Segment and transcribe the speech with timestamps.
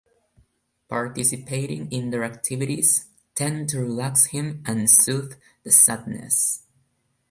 [0.87, 3.05] Participating in their activities
[3.35, 6.63] tend to relax him and sooth the sadness.